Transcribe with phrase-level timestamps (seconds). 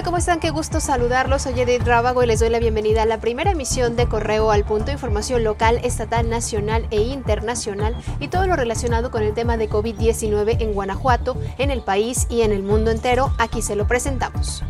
[0.00, 0.40] ¿cómo están?
[0.40, 1.42] Qué gusto saludarlos.
[1.42, 4.64] Soy Edith Rábago y les doy la bienvenida a la primera emisión de Correo al
[4.64, 9.68] Punto, información local, estatal, nacional e internacional y todo lo relacionado con el tema de
[9.68, 13.34] COVID-19 en Guanajuato, en el país y en el mundo entero.
[13.38, 14.64] Aquí se lo presentamos.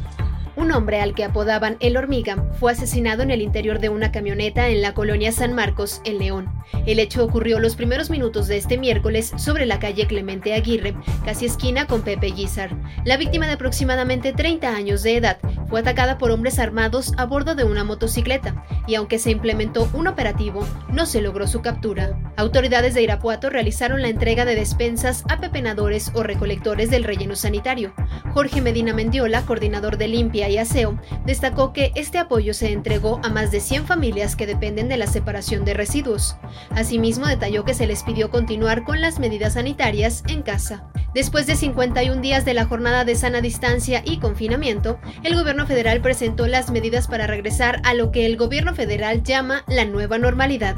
[0.62, 4.68] Un hombre al que apodaban El Hormiga fue asesinado en el interior de una camioneta
[4.68, 6.54] en la colonia San Marcos, en León.
[6.86, 11.46] El hecho ocurrió los primeros minutos de este miércoles sobre la calle Clemente Aguirre, casi
[11.46, 12.76] esquina con Pepe Guizar.
[13.04, 17.56] La víctima de aproximadamente 30 años de edad fue atacada por hombres armados a bordo
[17.56, 22.16] de una motocicleta y aunque se implementó un operativo, no se logró su captura.
[22.36, 27.92] Autoridades de Irapuato realizaron la entrega de despensas a pepenadores o recolectores del relleno sanitario.
[28.32, 33.28] Jorge Medina Mendiola, coordinador de Limpia y Aseo, destacó que este apoyo se entregó a
[33.28, 36.36] más de 100 familias que dependen de la separación de residuos.
[36.70, 40.88] Asimismo, detalló que se les pidió continuar con las medidas sanitarias en casa.
[41.14, 46.00] Después de 51 días de la jornada de sana distancia y confinamiento, el gobierno federal
[46.00, 50.76] presentó las medidas para regresar a lo que el gobierno federal llama la nueva normalidad.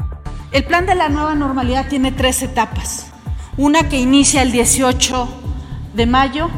[0.51, 3.13] El plan de la nueva normalidad tiene tres etapas.
[3.57, 5.29] Una que inicia el 18
[5.95, 6.51] de mayo,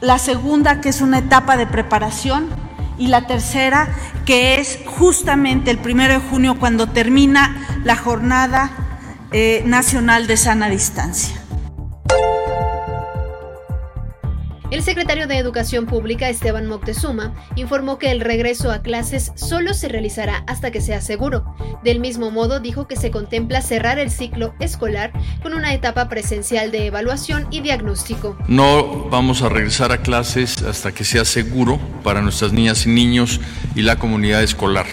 [0.00, 2.48] la segunda que es una etapa de preparación
[2.98, 3.88] y la tercera
[4.24, 8.70] que es justamente el primero de junio cuando termina la jornada
[9.32, 11.40] eh, nacional de sana distancia.
[14.70, 19.88] El secretario de Educación Pública, Esteban Moctezuma, informó que el regreso a clases solo se
[19.88, 21.54] realizará hasta que sea seguro.
[21.82, 26.70] Del mismo modo, dijo que se contempla cerrar el ciclo escolar con una etapa presencial
[26.70, 28.36] de evaluación y diagnóstico.
[28.46, 33.40] No vamos a regresar a clases hasta que sea seguro para nuestras niñas y niños
[33.74, 34.86] y la comunidad escolar.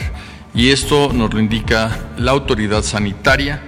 [0.53, 3.61] Y esto nos lo indica la autoridad sanitaria.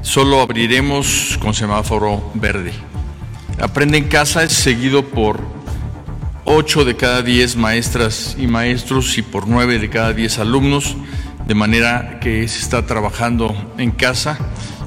[0.00, 2.72] Solo abriremos con semáforo verde.
[3.60, 5.38] Aprende en casa es seguido por
[6.46, 10.96] 8 de cada 10 maestras y maestros y por 9 de cada 10 alumnos,
[11.46, 14.38] de manera que se está trabajando en casa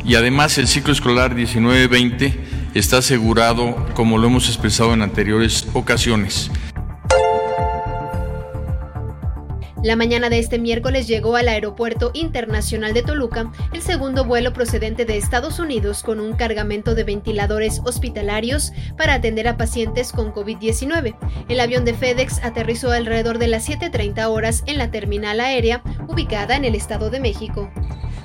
[0.03, 2.33] y además el ciclo escolar 19-20
[2.73, 6.49] está asegurado como lo hemos expresado en anteriores ocasiones.
[9.83, 15.03] La mañana de este miércoles llegó al Aeropuerto Internacional de Toluca el segundo vuelo procedente
[15.03, 21.17] de Estados Unidos con un cargamento de ventiladores hospitalarios para atender a pacientes con COVID-19.
[21.49, 26.55] El avión de FedEx aterrizó alrededor de las 7.30 horas en la terminal aérea ubicada
[26.55, 27.69] en el Estado de México.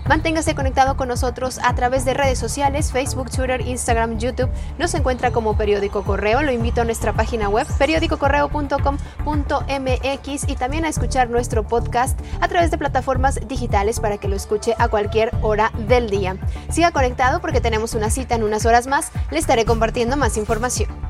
[0.08, 4.48] Manténgase conectado con nosotros a través de redes sociales, Facebook, Twitter, Instagram, YouTube.
[4.78, 6.40] Nos encuentra como Periódico Correo.
[6.42, 12.70] Lo invito a nuestra página web, periódicocorreo.com.mx y también a escuchar nuestro podcast a través
[12.70, 16.38] de plataformas digitales para que lo escuche a cualquier hora del día.
[16.70, 19.12] Siga conectado porque tenemos una cita en unas horas más.
[19.30, 21.07] Le estaré compartiendo más información.